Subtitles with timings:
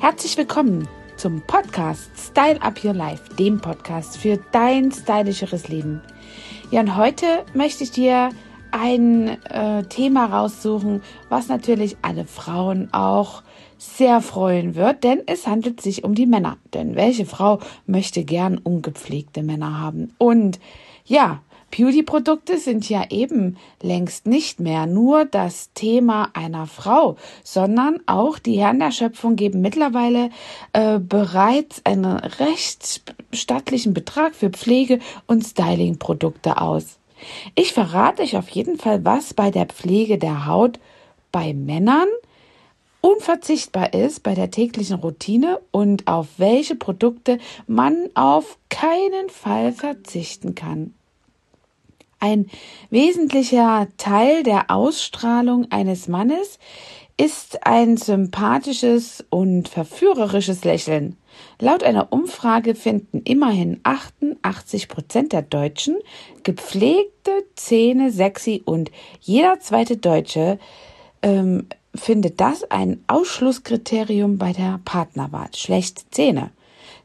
[0.00, 6.02] Herzlich willkommen zum Podcast Style Up Your Life, dem Podcast für dein stylischeres Leben.
[6.70, 8.30] Ja, und heute möchte ich dir
[8.72, 13.42] ein äh, Thema raussuchen, was natürlich alle Frauen auch
[13.78, 16.58] sehr freuen wird, denn es handelt sich um die Männer.
[16.74, 20.12] Denn welche Frau möchte gern ungepflegte Männer haben?
[20.18, 20.58] Und
[21.04, 21.40] ja,
[21.76, 28.58] Beauty-Produkte sind ja eben längst nicht mehr nur das Thema einer Frau, sondern auch die
[28.58, 30.30] Herren der Schöpfung geben mittlerweile
[30.72, 36.98] äh, bereits einen recht stattlichen Betrag für Pflege- und Styling-Produkte aus.
[37.56, 40.78] Ich verrate euch auf jeden Fall, was bei der Pflege der Haut
[41.32, 42.08] bei Männern
[43.00, 50.54] unverzichtbar ist bei der täglichen Routine und auf welche Produkte man auf keinen Fall verzichten
[50.54, 50.94] kann.
[52.24, 52.46] Ein
[52.88, 56.58] wesentlicher Teil der Ausstrahlung eines Mannes
[57.18, 61.18] ist ein sympathisches und verführerisches Lächeln.
[61.60, 65.98] Laut einer Umfrage finden immerhin 88 Prozent der Deutschen
[66.44, 68.90] gepflegte Zähne sexy und
[69.20, 70.58] jeder zweite Deutsche
[71.20, 75.50] ähm, findet das ein Ausschlusskriterium bei der Partnerwahl.
[75.54, 76.52] Schlechte Zähne.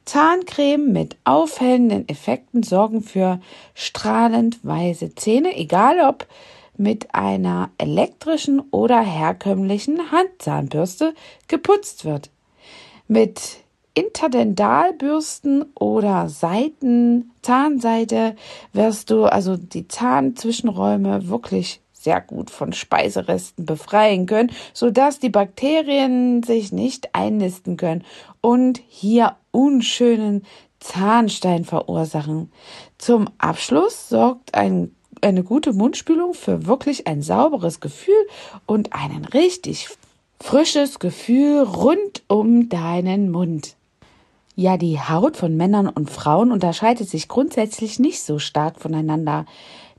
[0.10, 3.40] Zahncreme mit aufhellenden Effekten sorgen für
[3.76, 6.26] strahlend weiße Zähne, egal ob
[6.78, 11.14] mit einer elektrischen oder herkömmlichen Handzahnbürste
[11.48, 12.32] geputzt wird.
[13.08, 13.58] Mit
[13.94, 18.36] Interdendalbürsten oder Seiten, Zahnseite
[18.74, 26.44] wirst du also die Zahnzwischenräume wirklich sehr gut von Speiseresten befreien können, sodass die Bakterien
[26.44, 28.06] sich nicht einnisten können
[28.42, 30.44] und hier unschönen
[30.80, 32.52] Zahnstein verursachen.
[32.98, 38.28] Zum Abschluss sorgt ein, eine gute Mundspülung für wirklich ein sauberes Gefühl
[38.66, 39.90] und ein richtig
[40.40, 43.76] frisches Gefühl rund um deinen Mund.
[44.56, 49.46] Ja, die Haut von Männern und Frauen unterscheidet sich grundsätzlich nicht so stark voneinander.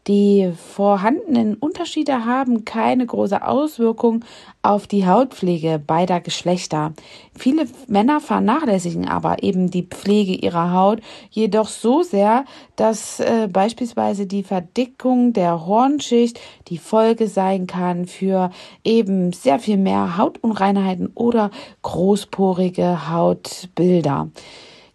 [0.06, 4.24] Die vorhandenen Unterschiede haben keine große Auswirkung
[4.62, 6.94] auf die Hautpflege beider Geschlechter.
[7.38, 14.26] Viele Männer vernachlässigen aber eben die Pflege ihrer Haut jedoch so sehr, dass äh, beispielsweise
[14.26, 18.50] die Verdickung der Hornschicht die Folge sein kann für
[18.84, 21.50] eben sehr viel mehr Hautunreinheiten oder
[21.82, 24.30] großporige Hautbilder.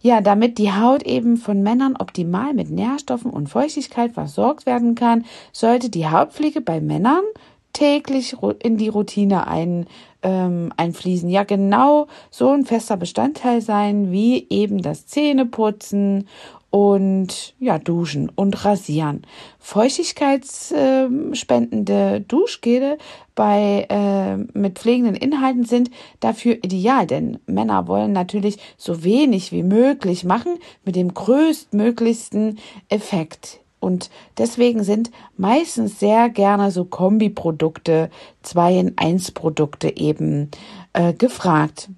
[0.06, 5.24] Ja, damit die Haut eben von Männern optimal mit Nährstoffen und Feuchtigkeit versorgt werden kann,
[5.50, 7.24] sollte die Hautpflege bei Männern
[7.72, 9.88] täglich in die Routine ein,
[10.22, 11.28] ähm, einfließen.
[11.28, 16.28] Ja, genau so ein fester Bestandteil sein wie eben das Zähneputzen
[16.70, 19.22] und ja, duschen und rasieren.
[19.58, 22.96] Feuchtigkeitsspendende Duschgele
[23.34, 25.90] bei äh, mit pflegenden Inhalten sind
[26.20, 33.60] dafür ideal, denn Männer wollen natürlich so wenig wie möglich machen mit dem größtmöglichsten Effekt.
[33.78, 38.10] Und deswegen sind meistens sehr gerne so Kombiprodukte,
[38.42, 40.50] zwei in eins Produkte eben
[40.92, 41.90] äh, gefragt.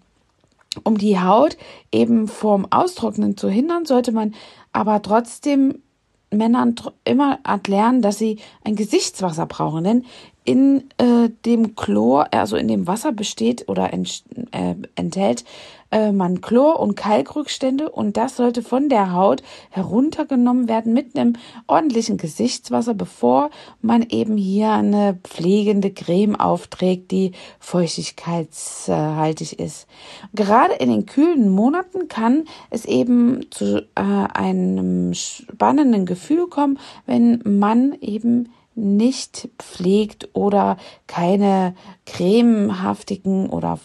[0.84, 1.56] Um die Haut
[1.92, 4.34] eben vorm Austrocknen zu hindern, sollte man
[4.72, 5.82] aber trotzdem
[6.30, 6.74] Männern
[7.04, 9.84] immer lernen, dass sie ein Gesichtswasser brauchen.
[9.84, 10.04] Denn
[10.44, 15.44] in äh, dem Chlor, also in dem Wasser besteht oder ent, äh, enthält
[15.90, 21.34] äh, man Chlor- und Kalkrückstände und das sollte von der Haut heruntergenommen werden mit einem
[21.66, 23.50] ordentlichen Gesichtswasser, bevor
[23.80, 29.86] man eben hier eine pflegende Creme aufträgt, die feuchtigkeitshaltig ist.
[30.34, 37.40] Gerade in den kühlen Monaten kann es eben zu äh, einem spannenden Gefühl kommen, wenn
[37.44, 41.74] man eben nicht pflegt oder keine
[42.06, 43.78] cremehaftigen oder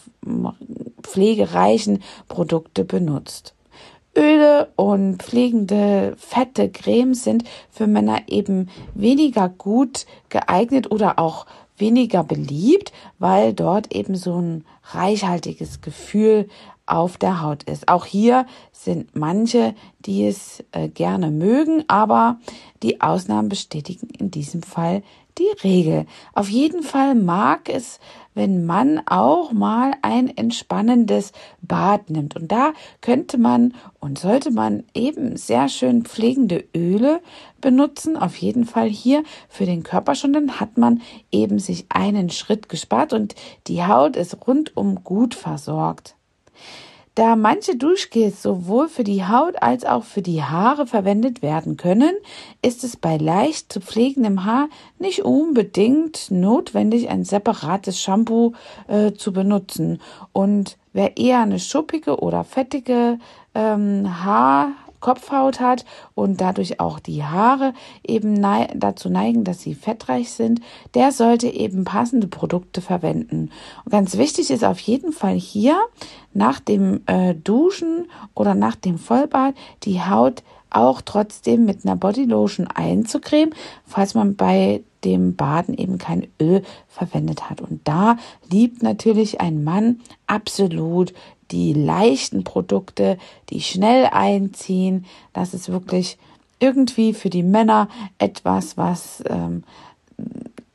[1.02, 3.56] pflegereichen Produkte benutzt.
[4.16, 12.24] Öle und pflegende fette Cremes sind für Männer eben weniger gut geeignet oder auch weniger
[12.24, 16.48] beliebt, weil dort eben so ein reichhaltiges Gefühl
[16.86, 17.88] auf der Haut ist.
[17.88, 22.40] Auch hier sind manche, die es äh, gerne mögen, aber
[22.84, 25.02] die Ausnahmen bestätigen in diesem Fall
[25.38, 26.06] die Regel.
[26.34, 28.00] Auf jeden Fall mag es,
[28.36, 31.32] wenn man auch mal ein entspannendes
[31.62, 32.36] Bad nimmt.
[32.36, 37.22] Und da könnte man und sollte man eben sehr schön pflegende Öle
[37.62, 38.18] benutzen.
[38.18, 40.34] Auf jeden Fall hier für den Körper schon.
[40.34, 41.02] Dann hat man
[41.32, 43.36] eben sich einen Schritt gespart und
[43.68, 46.16] die Haut ist rundum gut versorgt.
[47.16, 52.16] Da manche Duschgels sowohl für die Haut als auch für die Haare verwendet werden können,
[52.64, 54.68] ist es bei leicht zu pflegendem Haar
[54.98, 58.54] nicht unbedingt notwendig, ein separates Shampoo
[58.88, 60.02] äh, zu benutzen.
[60.32, 63.20] Und wer eher eine schuppige oder fettige
[63.54, 64.72] ähm, Haar
[65.04, 65.84] Kopfhaut hat
[66.16, 67.74] und dadurch auch die Haare
[68.08, 70.62] eben nei dazu neigen, dass sie fettreich sind,
[70.94, 73.52] der sollte eben passende Produkte verwenden.
[73.84, 75.78] Und ganz wichtig ist auf jeden Fall hier
[76.34, 82.68] nach dem äh, Duschen oder nach dem Vollbad die Haut auch trotzdem mit einer Bodylotion
[82.68, 83.54] einzucremen,
[83.86, 87.60] falls man bei dem Baden eben kein Öl verwendet hat.
[87.60, 88.16] Und da
[88.50, 91.14] liebt natürlich ein Mann absolut
[91.54, 93.18] die leichten Produkte,
[93.50, 95.06] die schnell einziehen.
[95.32, 96.18] Das ist wirklich
[96.60, 99.64] irgendwie für die Männer etwas, was ähm,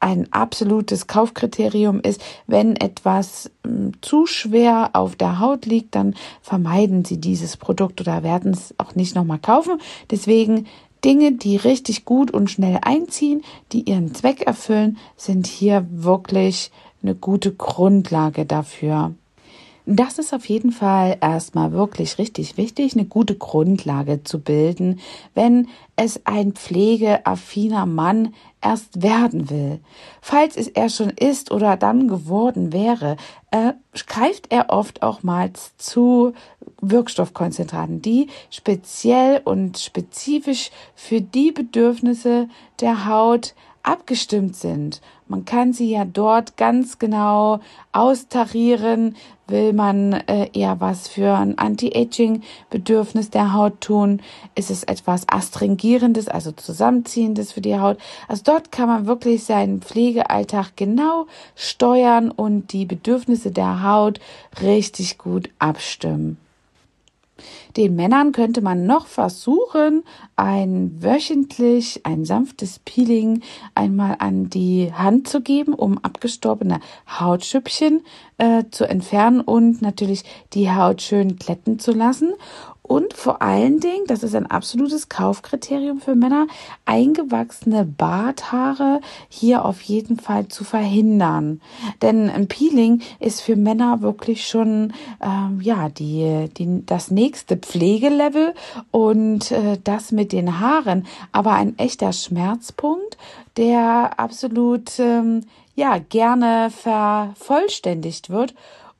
[0.00, 2.22] ein absolutes Kaufkriterium ist.
[2.46, 8.22] Wenn etwas ähm, zu schwer auf der Haut liegt, dann vermeiden sie dieses Produkt oder
[8.22, 9.80] werden es auch nicht nochmal kaufen.
[10.10, 10.66] Deswegen
[11.04, 13.42] Dinge, die richtig gut und schnell einziehen,
[13.72, 16.70] die ihren Zweck erfüllen, sind hier wirklich
[17.02, 19.14] eine gute Grundlage dafür.
[19.90, 25.00] Das ist auf jeden Fall erstmal wirklich richtig wichtig, eine gute Grundlage zu bilden,
[25.32, 29.81] wenn es ein pflegeaffiner Mann erst werden will.
[30.20, 33.17] Falls es er schon ist oder dann geworden wäre,
[33.50, 33.73] äh,
[34.06, 36.35] greift er oft auch mal zu
[36.82, 42.50] Wirkstoffkonzentraten, die speziell und spezifisch für die Bedürfnisse
[42.82, 45.00] der Haut abgestimmt sind.
[45.26, 47.60] Man kann sie ja dort ganz genau
[47.92, 49.16] austarieren.
[49.46, 54.20] Will man äh, eher was für ein Anti-Aging-Bedürfnis der Haut tun?
[54.54, 57.98] Ist es etwas Astringierendes, also Zusammenziehendes für die Haut?
[58.26, 64.20] Also dort kann man wirklich seinen Pflegealltag genau steuern und die Bedürfnisse der Haut
[64.62, 66.38] richtig gut abstimmen.
[67.76, 70.04] Den Männern könnte man noch versuchen,
[70.36, 73.42] ein wöchentlich ein sanftes Peeling
[73.74, 78.02] einmal an die Hand zu geben, um abgestorbene Hautschüppchen
[78.38, 80.24] äh, zu entfernen und natürlich
[80.54, 82.32] die Haut schön glätten zu lassen.
[82.88, 86.46] Und vor allen Dingen, das ist ein absolutes Kaufkriterium für Männer,
[86.87, 91.61] eingewachsene Barthaare hier auf jeden Fall zu verhindern.
[92.00, 98.55] Denn ein Peeling ist für Männer wirklich schon ähm, ja die, die das nächste Pflegelevel
[98.90, 103.19] und äh, das mit den Haaren, aber ein echter Schmerzpunkt,
[103.58, 105.44] der absolut ähm,
[105.75, 108.55] ja gerne vervollständigt wird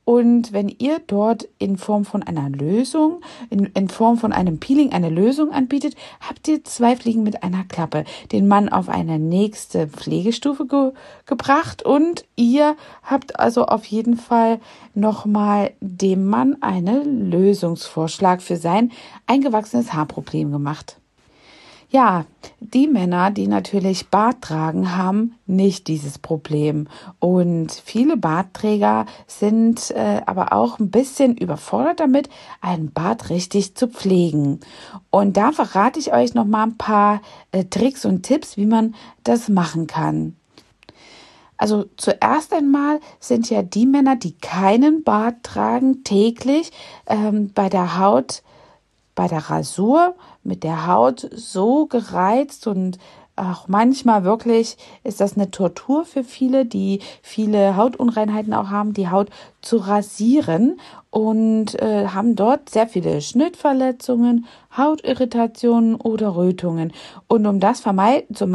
[0.09, 3.21] und wenn ihr dort in Form von einer Lösung,
[3.51, 5.97] in, in Form von einem Peeling eine Lösung anbietet,
[6.27, 8.05] habt ihr zwei Fliegen mit einer Klappe.
[8.33, 10.93] Den Mann auf eine nächste Pflegestufe ge
[11.27, 14.61] gebracht und ihr habt also auf jeden Fall
[14.95, 18.93] nochmal dem Mann einen Lösungsvorschlag für sein
[19.27, 20.98] eingewachsenes Haarproblem gemacht.
[21.91, 22.27] Ja,
[22.61, 26.87] die Männer, die natürlich Bart tragen, haben nicht dieses Problem.
[27.19, 32.29] Und viele Bartträger sind äh, aber auch ein bisschen überfordert damit,
[32.61, 34.61] einen Bart richtig zu pflegen.
[35.09, 38.95] Und da verrate ich euch noch mal ein paar äh, Tricks und Tipps, wie man
[39.25, 40.37] das machen kann.
[41.57, 46.71] Also zuerst einmal sind ja die Männer, die keinen Bart tragen, täglich
[47.07, 48.43] ähm, bei der Haut,
[49.19, 52.99] bei der Rasur mit der Haut so gereizt und
[53.35, 59.11] auch manchmal wirklich ist das eine Tortur für viele, die viele Hautunreinheiten auch haben, die
[59.11, 59.31] Haut
[59.61, 60.79] zu rasieren
[61.11, 64.47] und äh, haben dort sehr viele Schnittverletzungen,
[64.77, 66.93] Hautirritationen oder Rötungen.
[67.27, 68.47] Und um das vermeiden, zu,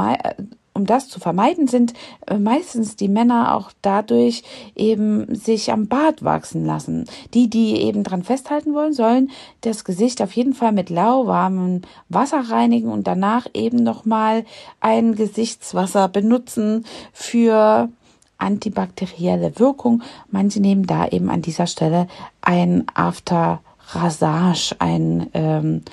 [0.73, 1.93] um das zu vermeiden, sind
[2.27, 4.43] äh, meistens die Männer auch dadurch
[4.75, 7.05] eben sich am Bart wachsen lassen.
[7.33, 12.49] Die, die eben dran festhalten wollen, sollen das Gesicht auf jeden Fall mit lauwarmem Wasser
[12.49, 14.45] reinigen und danach eben nochmal
[14.79, 17.89] ein Gesichtswasser benutzen für
[18.37, 20.01] antibakterielle Wirkung.
[20.29, 22.07] Manche nehmen da eben an dieser Stelle
[22.41, 23.61] ein After
[23.91, 25.83] Rasage, ein ähm,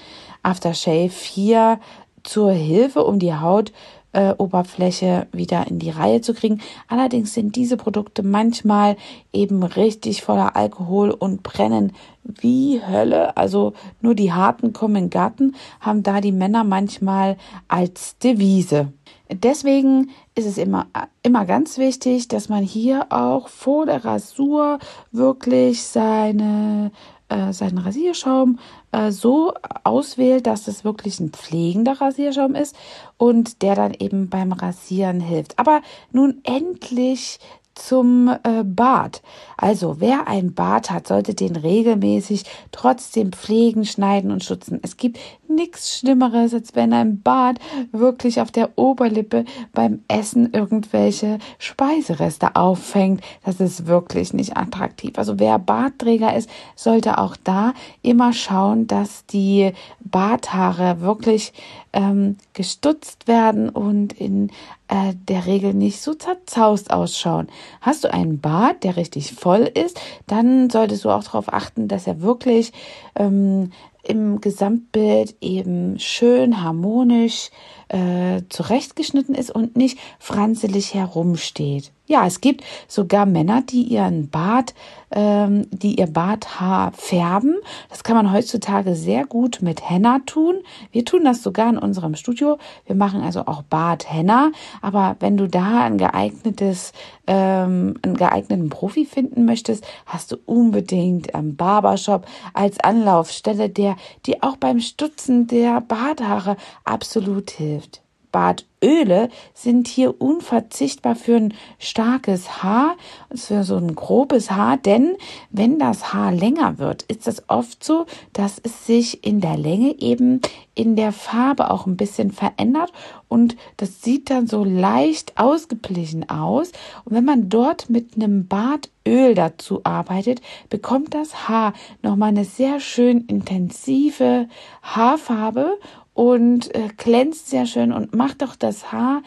[0.43, 1.79] Aftershave hier
[2.23, 3.73] zur Hilfe, um die Haut
[4.13, 6.61] äh, Oberfläche wieder in die Reihe zu kriegen.
[6.89, 8.97] Allerdings sind diese Produkte manchmal
[9.33, 11.93] eben richtig voller Alkohol und brennen
[12.25, 13.37] wie Hölle.
[13.37, 17.37] Also nur die Harten kommen in den Garten, haben da die Männer manchmal
[17.69, 18.93] als Devise.
[19.33, 20.87] Deswegen ist es immer,
[21.23, 24.81] immer ganz wichtig, dass man hier auch vor der Rasur
[25.13, 26.91] wirklich seine
[27.31, 28.59] äh, seinen Rasierschaum
[28.93, 29.55] äh, so
[29.85, 32.77] auswählt, dass es wirklich ein pflegender Rasierschaum ist
[33.17, 35.59] und der dann eben beim Rasieren hilft.
[35.59, 35.83] Aber
[36.13, 37.39] nun endlich
[37.81, 39.23] zum äh, Bart.
[39.57, 44.81] Also wer ein Bart hat, sollte den regelmäßig trotzdem pflegen, schneiden und schützen.
[44.83, 45.19] Es gibt
[45.49, 47.59] nichts Schlimmeres, als wenn ein Bart
[47.93, 53.23] wirklich auf der Oberlippe beim Essen irgendwelche Speisereste auffängt.
[53.45, 55.19] Das ist wirklich nicht attraktiv.
[55.19, 61.53] Also wer Bartträger ist, sollte auch da immer schauen, dass die Barthaare wirklich
[61.93, 64.51] ähm, gestutzt werden und in
[64.91, 67.47] äh, der Regel nicht so zerzaust ausschauen.
[67.81, 72.09] Hast du einen Bart, der richtig voll ist, dann solltest du auch darauf achten, dass
[72.09, 72.73] er wirklich
[73.15, 73.71] ähm,
[74.03, 77.51] im Gesamtbild eben schön harmonisch
[77.89, 81.93] äh, zurechtgeschnitten ist und nicht franzelig herumsteht.
[82.11, 84.75] Ja, es gibt sogar Männer, die ihren Bart,
[85.13, 87.55] ähm, die ihr Barthaar färben.
[87.89, 90.57] Das kann man heutzutage sehr gut mit Henna tun.
[90.91, 92.59] Wir tun das sogar in unserem Studio.
[92.85, 94.51] Wir machen also auch Bart-Henna.
[94.83, 96.93] Aber wenn du da ein geeignetes,
[97.29, 103.95] ähm, einen geeigneten Profi finden möchtest, hast du unbedingt am Barbershop als Anlaufstelle, der
[104.27, 108.03] dir auch beim Stutzen der Barthaare absolut hilft.
[108.33, 112.97] Bartöle sind hier unverzichtbar für ein starkes Haar,
[113.35, 115.17] für so ein grobes Haar, denn
[115.51, 119.99] wenn das Haar länger wird, ist es oft so, dass es sich in der Länge
[120.01, 120.41] eben
[120.75, 122.93] in der Farbe auch ein bisschen verändert
[123.29, 126.73] und das sieht dann so leicht ausgeglichen aus.
[127.05, 132.81] Und wenn man dort mit einem Bartöl dazu arbeitet, bekommt das Haar nochmal eine sehr
[132.81, 134.49] schön intensive
[134.83, 135.79] Haarfarbe
[136.21, 139.23] und äh, glänzt sehr schön und macht auch das Haar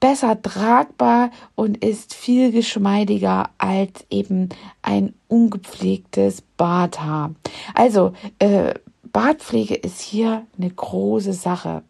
[0.00, 4.48] besser tragbar und ist viel geschmeidiger als eben
[4.80, 7.34] ein ungepflegtes Barthaar.
[7.74, 11.82] Also äh, Bartpflege ist hier eine große Sache.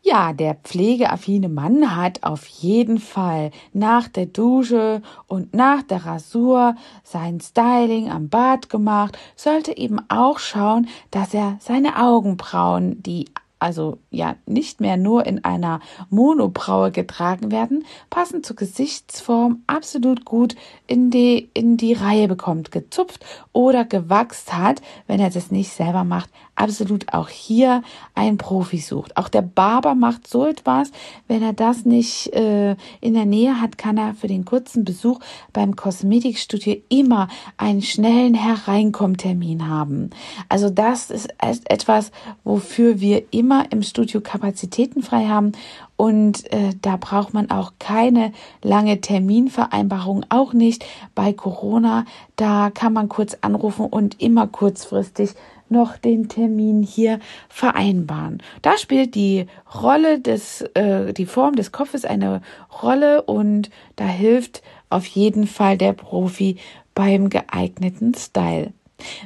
[0.00, 6.76] Ja, der pflegeaffine Mann hat auf jeden Fall nach der Dusche und nach der Rasur
[7.04, 13.26] sein Styling am Bart gemacht, sollte eben auch schauen, dass er seine Augenbrauen, die
[13.58, 20.56] also ja nicht mehr nur in einer Monobraue getragen werden, passend zur Gesichtsform absolut gut
[20.86, 26.04] in die, in die Reihe bekommt, gezupft oder gewachst hat, wenn er das nicht selber
[26.04, 27.82] macht, absolut auch hier
[28.14, 29.16] ein Profi sucht.
[29.16, 30.90] Auch der Barber macht so etwas,
[31.28, 35.20] wenn er das nicht äh, in der Nähe hat, kann er für den kurzen Besuch
[35.52, 40.10] beim Kosmetikstudio immer einen schnellen Hereinkommtermin haben.
[40.48, 42.10] Also das ist etwas,
[42.44, 45.52] wofür wir immer im Studio Kapazitäten frei haben
[45.96, 50.84] und äh, da braucht man auch keine lange Terminvereinbarung, auch nicht
[51.14, 52.04] bei Corona.
[52.36, 55.30] Da kann man kurz anrufen und immer kurzfristig
[55.68, 58.42] noch den Termin hier vereinbaren.
[58.62, 59.46] Da spielt die
[59.82, 62.42] Rolle des, äh, die Form des Kopfes eine
[62.82, 66.58] Rolle und da hilft auf jeden Fall der Profi
[66.94, 68.72] beim geeigneten Style.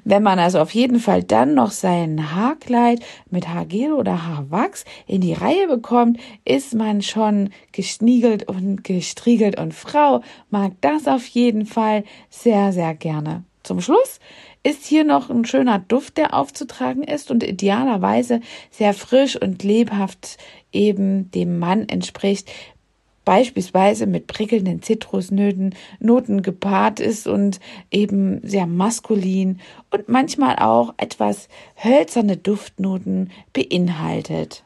[0.04, 3.00] Wenn man also auf jeden Fall dann noch sein Haarkleid
[3.30, 9.74] mit Haargel oder Haarwachs in die Reihe bekommt, ist man schon geschniegelt und gestriegelt und
[9.74, 13.44] Frau mag das auf jeden Fall sehr, sehr gerne.
[13.62, 14.20] Zum Schluss
[14.62, 20.38] ist hier noch ein schöner Duft, der aufzutragen ist und idealerweise sehr frisch und lebhaft
[20.72, 22.50] eben dem Mann entspricht,
[23.24, 27.60] beispielsweise mit prickelnden Zitrusnöten Noten gepaart ist und
[27.90, 29.60] eben sehr maskulin
[29.90, 34.64] und manchmal auch etwas hölzerne Duftnoten beinhaltet.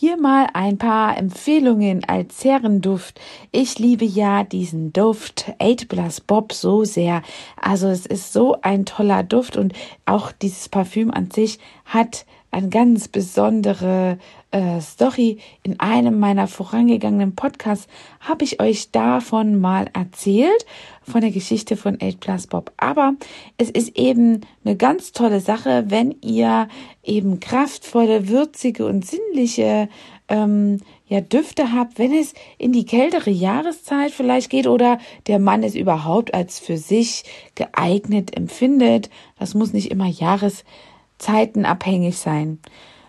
[0.00, 3.20] Hier mal ein paar Empfehlungen als Herrenduft.
[3.50, 7.22] Ich liebe ja diesen Duft 8 Plus Bob so sehr.
[7.60, 9.72] Also es ist so ein toller Duft und
[10.06, 14.18] auch dieses Parfüm an sich hat eine ganz besondere
[14.50, 15.38] äh, Story.
[15.62, 17.88] In einem meiner vorangegangenen Podcasts
[18.20, 20.64] habe ich euch davon mal erzählt,
[21.02, 22.72] von der Geschichte von 8 Plus Bob.
[22.76, 23.14] Aber
[23.56, 26.68] es ist eben eine ganz tolle Sache, wenn ihr
[27.02, 29.88] eben kraftvolle, würzige und sinnliche
[30.28, 35.62] ähm, ja, Düfte habt, wenn es in die kältere Jahreszeit vielleicht geht oder der Mann
[35.62, 37.24] es überhaupt als für sich
[37.54, 39.08] geeignet empfindet.
[39.38, 42.58] Das muss nicht immer jahreszeitenabhängig sein.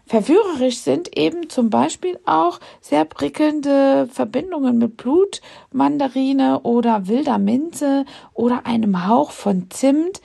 [0.09, 5.39] Verführerisch sind eben zum Beispiel auch sehr prickelnde Verbindungen mit Blut,
[5.71, 10.19] Mandarine oder wilder Minze oder einem Hauch von Zimt,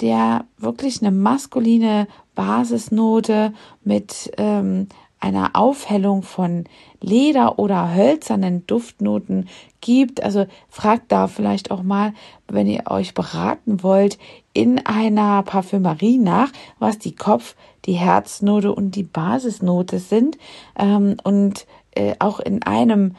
[0.00, 4.86] der wirklich eine maskuline Basisnote mit ähm,
[5.18, 6.66] einer Aufhellung von
[7.00, 9.48] Leder oder hölzernen Duftnoten
[9.80, 10.22] gibt.
[10.22, 12.12] Also fragt da vielleicht auch mal,
[12.46, 14.16] wenn ihr euch beraten wollt,
[14.52, 20.38] in einer Parfümerie nach, was die Kopf, die Herznote und die Basisnote sind.
[20.78, 23.14] Ähm, und äh, auch in einem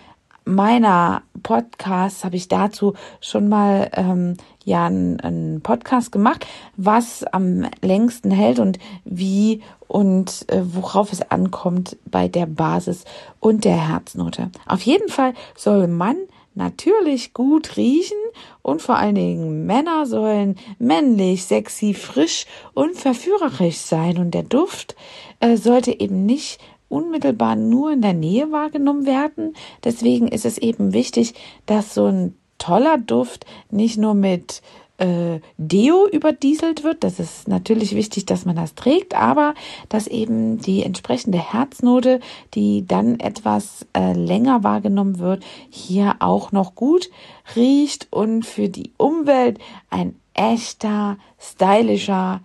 [0.46, 6.46] meiner Podcasts habe ich dazu schon mal ähm, ja einen, Podcast gemacht,
[6.78, 13.06] was am längsten hält und wie und äh, worauf es ankommt bei der Basis
[13.40, 14.52] und der Herznote.
[14.68, 16.16] Auf jeden Fall soll man
[16.56, 18.18] natürlich gut riechen
[18.62, 24.96] und vor allen Dingen Männer sollen männlich, sexy, frisch und verführerisch sein und der Duft
[25.40, 26.60] äh, sollte eben nicht
[26.90, 29.56] unmittelbar nur in der Nähe wahrgenommen werden.
[29.84, 31.34] Deswegen ist es eben wichtig,
[31.66, 34.62] dass so ein toller Duft nicht nur mit
[34.98, 37.04] äh, Deo überdieselt wird.
[37.04, 39.54] Das ist natürlich wichtig, dass man das trägt, aber
[39.90, 42.20] dass eben die entsprechende Herznote,
[42.54, 47.10] die dann etwas äh, länger wahrgenommen wird, hier auch noch gut
[47.56, 49.60] riecht und für die Umwelt
[49.90, 52.42] ein echter, stylischer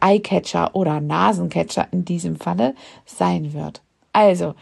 [0.00, 2.74] Eyecatcher oder Nasencatcher in diesem Falle
[3.04, 3.82] sein wird.
[4.12, 4.54] Also,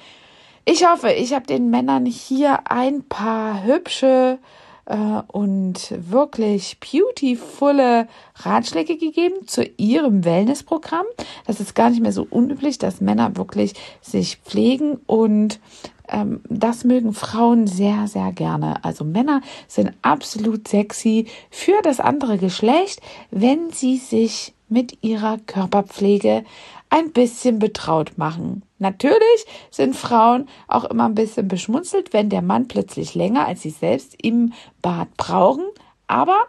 [0.64, 4.38] ich hoffe, ich habe den Männern hier ein paar hübsche
[4.84, 11.06] und wirklich beautifulle Ratschläge gegeben zu ihrem Wellnessprogramm.
[11.46, 15.60] Das ist gar nicht mehr so unüblich, dass Männer wirklich sich pflegen und
[16.08, 18.84] ähm, das mögen Frauen sehr, sehr gerne.
[18.84, 26.44] Also Männer sind absolut sexy für das andere Geschlecht, wenn sie sich mit ihrer Körperpflege
[26.90, 28.62] ein bisschen betraut machen.
[28.78, 33.70] Natürlich sind Frauen auch immer ein bisschen beschmunzelt, wenn der Mann plötzlich länger als sie
[33.70, 34.52] selbst im
[34.82, 35.64] Bad brauchen,
[36.06, 36.46] aber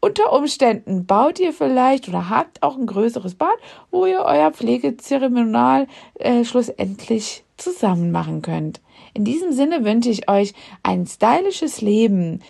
[0.00, 3.56] unter Umständen baut ihr vielleicht oder habt auch ein größeres Bad,
[3.90, 8.80] wo ihr euer Pflegezeremonial äh, schlussendlich zusammen machen könnt.
[9.14, 10.52] In diesem Sinne wünsche ich euch
[10.82, 12.42] ein stylisches Leben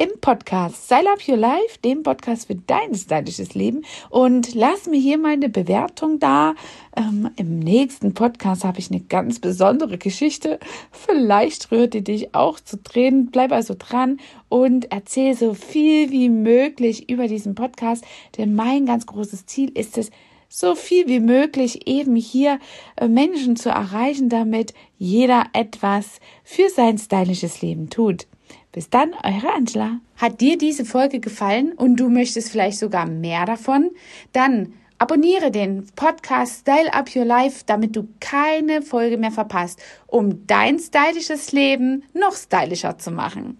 [0.00, 3.84] im Podcast Style Up Your Life, dem Podcast für dein stylisches Leben.
[4.08, 6.54] Und lass mir hier meine Bewertung da.
[6.96, 10.58] Ähm, Im nächsten Podcast habe ich eine ganz besondere Geschichte.
[10.90, 13.26] Vielleicht rührt die dich auch zu Tränen.
[13.30, 18.02] Bleib also dran und erzähl so viel wie möglich über diesen Podcast.
[18.38, 20.10] Denn mein ganz großes Ziel ist es,
[20.50, 22.58] so viel wie möglich eben hier
[22.96, 28.26] äh, Menschen zu erreichen, damit jeder etwas für sein stylisches Leben tut.
[28.72, 30.00] Bis dann, eure Angela.
[30.16, 33.90] Hat dir diese Folge gefallen und du möchtest vielleicht sogar mehr davon?
[34.32, 40.46] Dann abonniere den Podcast Style Up Your Life, damit du keine Folge mehr verpasst, um
[40.46, 43.58] dein stylisches Leben noch stylischer zu machen.